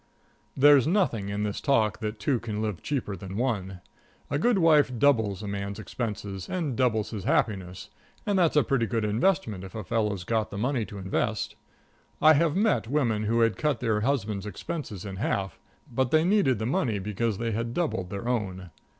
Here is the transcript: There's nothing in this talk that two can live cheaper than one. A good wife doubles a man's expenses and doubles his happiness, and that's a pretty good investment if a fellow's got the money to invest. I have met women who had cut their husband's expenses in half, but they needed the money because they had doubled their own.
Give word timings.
There's 0.57 0.87
nothing 0.87 1.29
in 1.29 1.43
this 1.43 1.61
talk 1.61 1.99
that 1.99 2.17
two 2.19 2.39
can 2.39 2.59
live 2.59 2.81
cheaper 2.81 3.15
than 3.15 3.37
one. 3.37 3.81
A 4.31 4.39
good 4.39 4.57
wife 4.57 4.91
doubles 4.97 5.43
a 5.43 5.47
man's 5.47 5.77
expenses 5.77 6.49
and 6.49 6.75
doubles 6.75 7.11
his 7.11 7.23
happiness, 7.23 7.91
and 8.25 8.39
that's 8.39 8.55
a 8.55 8.63
pretty 8.63 8.87
good 8.87 9.05
investment 9.05 9.63
if 9.63 9.75
a 9.75 9.83
fellow's 9.83 10.23
got 10.23 10.49
the 10.49 10.57
money 10.57 10.85
to 10.85 10.97
invest. 10.97 11.55
I 12.19 12.33
have 12.33 12.55
met 12.55 12.87
women 12.87 13.25
who 13.25 13.41
had 13.41 13.57
cut 13.57 13.79
their 13.79 14.01
husband's 14.01 14.47
expenses 14.47 15.05
in 15.05 15.17
half, 15.17 15.59
but 15.93 16.09
they 16.09 16.23
needed 16.23 16.57
the 16.57 16.65
money 16.65 16.97
because 16.97 17.37
they 17.37 17.51
had 17.51 17.75
doubled 17.75 18.09
their 18.09 18.27
own. 18.27 18.71